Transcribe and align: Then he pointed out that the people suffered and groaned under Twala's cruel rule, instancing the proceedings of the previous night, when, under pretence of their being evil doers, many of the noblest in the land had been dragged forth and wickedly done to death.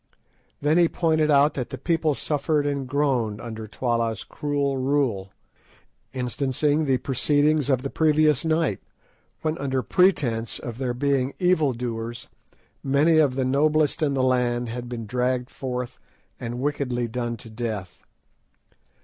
Then 0.61 0.79
he 0.79 0.87
pointed 0.87 1.29
out 1.29 1.53
that 1.53 1.69
the 1.69 1.77
people 1.77 2.15
suffered 2.15 2.65
and 2.65 2.87
groaned 2.87 3.39
under 3.39 3.67
Twala's 3.67 4.23
cruel 4.23 4.77
rule, 4.79 5.31
instancing 6.11 6.85
the 6.85 6.97
proceedings 6.97 7.69
of 7.69 7.83
the 7.83 7.91
previous 7.91 8.43
night, 8.43 8.79
when, 9.43 9.59
under 9.59 9.83
pretence 9.83 10.57
of 10.57 10.79
their 10.79 10.95
being 10.95 11.35
evil 11.37 11.71
doers, 11.71 12.27
many 12.83 13.19
of 13.19 13.35
the 13.35 13.45
noblest 13.45 14.01
in 14.01 14.15
the 14.15 14.23
land 14.23 14.69
had 14.69 14.89
been 14.89 15.05
dragged 15.05 15.51
forth 15.51 15.99
and 16.39 16.59
wickedly 16.61 17.07
done 17.07 17.37
to 17.37 17.51
death. 17.51 18.01